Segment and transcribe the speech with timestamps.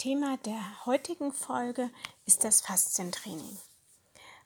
[0.00, 1.90] Thema der heutigen Folge
[2.24, 3.58] ist das Faszientraining.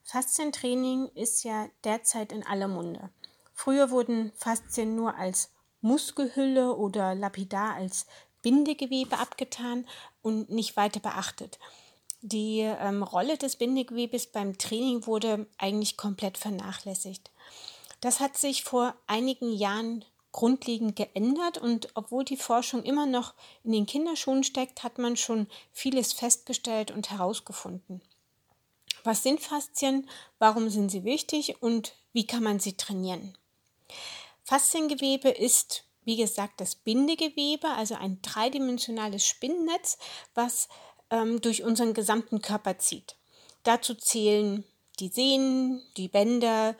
[0.02, 3.10] Faszientraining ist ja derzeit in aller Munde.
[3.52, 8.06] Früher wurden Faszien nur als Muskelhülle oder lapidar als
[8.42, 9.86] Bindegewebe abgetan
[10.22, 11.60] und nicht weiter beachtet.
[12.20, 17.30] Die ähm, Rolle des Bindegewebes beim Training wurde eigentlich komplett vernachlässigt.
[18.00, 20.04] Das hat sich vor einigen Jahren
[20.34, 25.46] grundlegend geändert und obwohl die Forschung immer noch in den Kinderschuhen steckt, hat man schon
[25.72, 28.02] vieles festgestellt und herausgefunden.
[29.04, 30.10] Was sind Faszien,
[30.40, 33.38] warum sind sie wichtig und wie kann man sie trainieren?
[34.42, 39.98] Fasziengewebe ist, wie gesagt, das Bindegewebe, also ein dreidimensionales Spinnnetz,
[40.34, 40.68] was
[41.10, 43.14] ähm, durch unseren gesamten Körper zieht.
[43.62, 44.64] Dazu zählen
[44.98, 46.74] die Sehnen, die Bänder,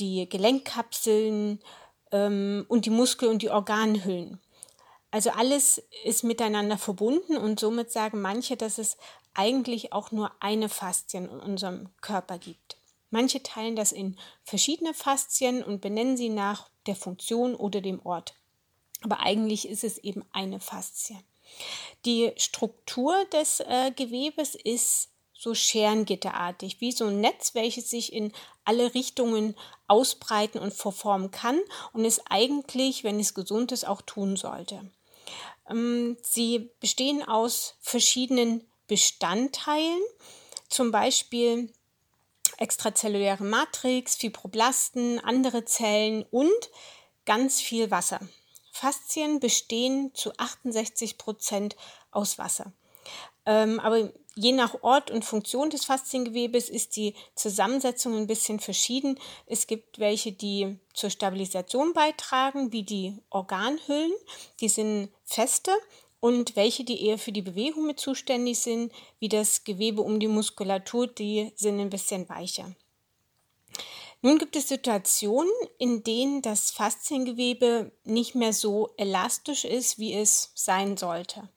[0.00, 1.60] die Gelenkkapseln,
[2.12, 4.40] ähm, und die Muskel- und die Organhüllen.
[5.10, 8.96] Also alles ist miteinander verbunden und somit sagen manche, dass es
[9.34, 12.76] eigentlich auch nur eine Faszien in unserem Körper gibt.
[13.10, 18.34] Manche teilen das in verschiedene Faszien und benennen sie nach der Funktion oder dem Ort.
[19.02, 21.18] Aber eigentlich ist es eben eine Faszie.
[22.04, 28.32] Die Struktur des äh, Gewebes ist so Scherengitterartig, wie so ein Netz, welches sich in
[28.64, 29.54] alle Richtungen
[29.86, 31.60] ausbreiten und verformen kann
[31.92, 34.90] und es eigentlich, wenn es gesund ist, auch tun sollte.
[35.68, 40.00] Ähm, sie bestehen aus verschiedenen Bestandteilen,
[40.68, 41.72] zum Beispiel
[42.58, 46.70] extrazelluläre Matrix, Fibroblasten, andere Zellen und
[47.24, 48.20] ganz viel Wasser.
[48.72, 51.76] Faszien bestehen zu 68 Prozent
[52.10, 52.72] aus Wasser.
[53.44, 59.18] Ähm, aber je nach Ort und Funktion des Fasziengewebes ist die Zusammensetzung ein bisschen verschieden.
[59.46, 64.12] Es gibt welche, die zur Stabilisation beitragen, wie die Organhüllen,
[64.60, 65.72] die sind feste
[66.20, 70.28] und welche, die eher für die Bewegung mit zuständig sind, wie das Gewebe um die
[70.28, 72.74] Muskulatur, die sind ein bisschen weicher.
[74.22, 80.50] Nun gibt es Situationen, in denen das Fasziengewebe nicht mehr so elastisch ist, wie es
[80.54, 81.48] sein sollte.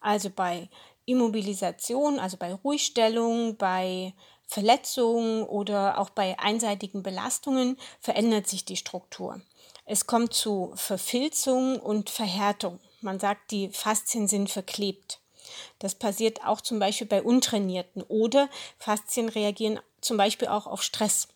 [0.00, 0.68] Also bei
[1.04, 4.14] Immobilisation, also bei Ruhigstellung, bei
[4.46, 9.40] Verletzungen oder auch bei einseitigen Belastungen verändert sich die Struktur.
[9.84, 12.78] Es kommt zu Verfilzung und Verhärtung.
[13.00, 15.20] Man sagt, die Faszien sind verklebt.
[15.78, 18.48] Das passiert auch zum Beispiel bei Untrainierten oder
[18.78, 21.28] Faszien reagieren zum Beispiel auch auf Stress.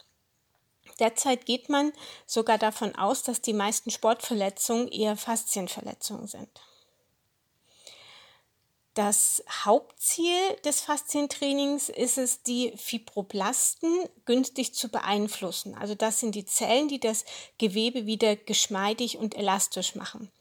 [0.98, 1.92] Derzeit geht man
[2.26, 6.48] sogar davon aus, dass die meisten Sportverletzungen eher Faszienverletzungen sind.
[8.96, 13.90] Das Hauptziel des Faszientrainings ist es, die Fibroblasten
[14.24, 15.74] günstig zu beeinflussen.
[15.74, 17.26] Also das sind die Zellen, die das
[17.58, 20.32] Gewebe wieder geschmeidig und elastisch machen.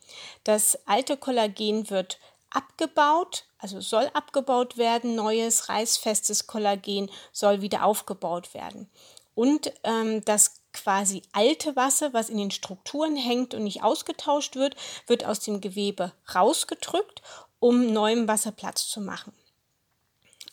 [0.45, 2.17] Das alte Kollagen wird
[2.49, 8.89] abgebaut, also soll abgebaut werden, neues reißfestes Kollagen soll wieder aufgebaut werden.
[9.33, 14.75] Und ähm, das quasi alte Wasser, was in den Strukturen hängt und nicht ausgetauscht wird,
[15.07, 17.21] wird aus dem Gewebe rausgedrückt
[17.59, 19.33] um neuem Wasser Platz zu machen.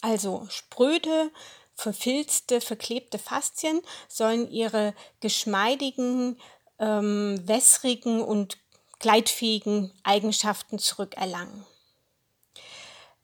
[0.01, 1.31] Also spröde,
[1.75, 6.41] verfilzte, verklebte Faszien sollen ihre geschmeidigen,
[6.79, 8.59] ähm, wässrigen und
[8.99, 11.67] gleitfähigen Eigenschaften zurückerlangen.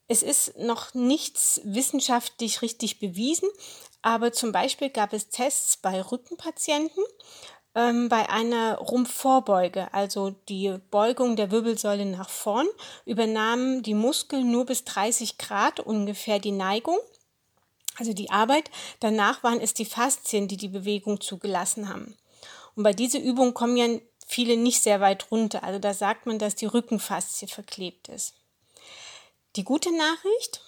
[0.08, 3.48] Es ist noch nichts wissenschaftlich richtig bewiesen,
[4.00, 7.04] aber zum Beispiel gab es Tests bei Rückenpatienten,
[7.74, 12.66] ähm, bei einer Rumpfvorbeuge, also die Beugung der Wirbelsäule nach vorn,
[13.04, 16.98] übernahmen die Muskeln nur bis 30 Grad ungefähr die Neigung,
[17.96, 18.70] also die Arbeit.
[19.00, 22.16] Danach waren es die Faszien, die die Bewegung zugelassen haben.
[22.74, 23.86] Und bei dieser Übung kommen ja
[24.26, 25.64] viele nicht sehr weit runter.
[25.64, 28.34] Also da sagt man, dass die Rückenfaszie verklebt ist.
[29.56, 30.62] Die gute Nachricht,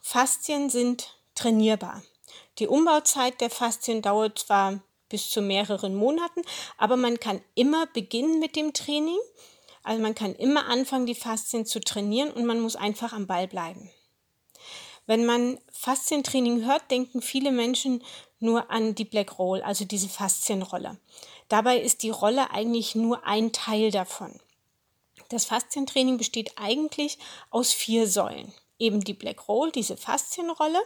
[0.00, 2.02] Faszien sind trainierbar.
[2.58, 4.80] Die Umbauzeit der Faszien dauert zwar
[5.12, 6.42] bis zu mehreren Monaten.
[6.76, 9.18] Aber man kann immer beginnen mit dem Training.
[9.84, 13.46] Also man kann immer anfangen, die Faszien zu trainieren und man muss einfach am Ball
[13.46, 13.90] bleiben.
[15.06, 18.02] Wenn man Faszientraining hört, denken viele Menschen
[18.38, 20.98] nur an die Black Roll, also diese Faszienrolle.
[21.48, 24.40] Dabei ist die Rolle eigentlich nur ein Teil davon.
[25.28, 27.18] Das Faszientraining besteht eigentlich
[27.50, 30.80] aus vier Säulen eben die Black Roll, diese Faszienrolle.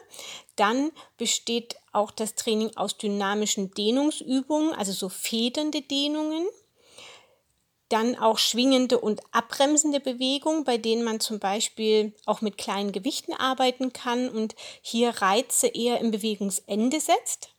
[0.54, 6.46] Dann besteht auch das Training aus dynamischen Dehnungsübungen, also so federnde Dehnungen.
[7.88, 13.32] Dann auch schwingende und abbremsende Bewegungen, bei denen man zum Beispiel auch mit kleinen Gewichten
[13.32, 17.50] arbeiten kann und hier Reize eher im Bewegungsende setzt.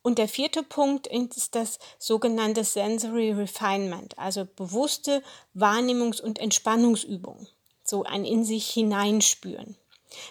[0.00, 5.22] Und der vierte Punkt ist das sogenannte Sensory Refinement, also bewusste
[5.54, 7.48] Wahrnehmungs- und Entspannungsübungen
[7.84, 9.76] so ein in sich hineinspüren.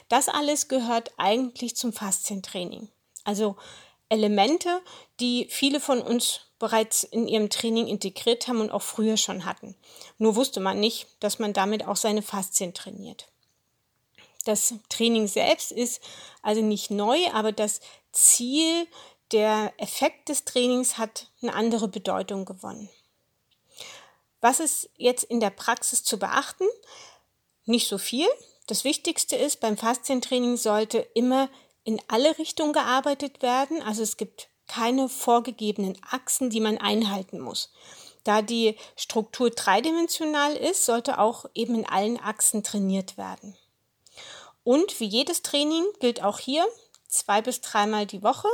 [0.09, 2.89] Das alles gehört eigentlich zum Faszientraining.
[3.23, 3.55] Also
[4.09, 4.81] Elemente,
[5.19, 9.75] die viele von uns bereits in ihrem Training integriert haben und auch früher schon hatten.
[10.17, 13.27] Nur wusste man nicht, dass man damit auch seine Faszien trainiert.
[14.45, 16.01] Das Training selbst ist
[16.41, 17.79] also nicht neu, aber das
[18.11, 18.87] Ziel,
[19.31, 22.89] der Effekt des Trainings hat eine andere Bedeutung gewonnen.
[24.41, 26.67] Was ist jetzt in der Praxis zu beachten?
[27.65, 28.27] Nicht so viel.
[28.67, 31.49] Das Wichtigste ist, beim Faszientraining sollte immer
[31.83, 33.81] in alle Richtungen gearbeitet werden.
[33.81, 37.71] Also es gibt keine vorgegebenen Achsen, die man einhalten muss.
[38.23, 43.57] Da die Struktur dreidimensional ist, sollte auch eben in allen Achsen trainiert werden.
[44.63, 46.65] Und wie jedes Training gilt auch hier
[47.07, 48.47] zwei bis dreimal die Woche.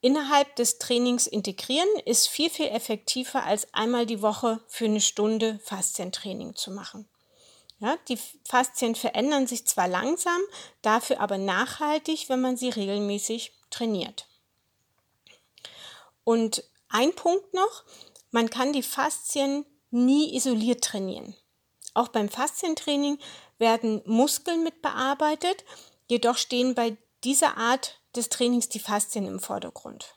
[0.00, 5.60] Innerhalb des Trainings integrieren ist viel, viel effektiver als einmal die Woche für eine Stunde
[5.62, 7.08] Faszientraining zu machen.
[7.80, 10.40] Ja, die Faszien verändern sich zwar langsam,
[10.82, 14.26] dafür aber nachhaltig, wenn man sie regelmäßig trainiert.
[16.24, 17.84] Und ein Punkt noch,
[18.30, 21.34] man kann die Faszien nie isoliert trainieren.
[21.94, 23.18] Auch beim Faszientraining
[23.58, 25.64] werden Muskeln mit bearbeitet,
[26.06, 30.14] jedoch stehen bei dieser Art des Trainings die Faszien im Vordergrund.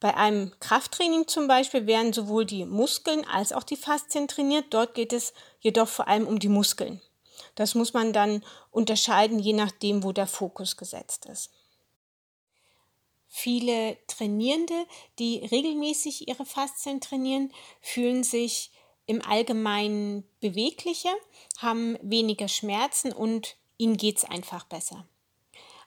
[0.00, 4.66] Bei einem Krafttraining zum Beispiel werden sowohl die Muskeln als auch die Faszien trainiert.
[4.70, 7.02] Dort geht es jedoch vor allem um die Muskeln.
[7.54, 11.50] Das muss man dann unterscheiden, je nachdem, wo der Fokus gesetzt ist.
[13.28, 14.86] Viele Trainierende,
[15.18, 18.72] die regelmäßig ihre Faszien trainieren, fühlen sich
[19.06, 21.14] im Allgemeinen beweglicher,
[21.58, 25.06] haben weniger Schmerzen und ihnen geht es einfach besser.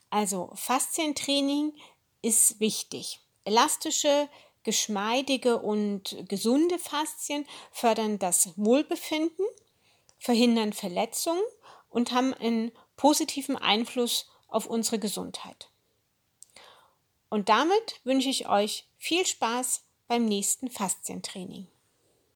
[0.10, 1.74] Also Faszientraining
[2.22, 3.23] ist wichtig.
[3.46, 4.30] Elastische,
[4.64, 9.46] geschmeidige und gesunde Faszien fördern das Wohlbefinden,
[10.20, 11.44] verhindern Verletzungen
[11.90, 15.70] und haben einen positiven Einfluss auf unsere Gesundheit.
[17.30, 21.68] Und damit wünsche ich euch viel Spaß beim nächsten Faszientraining.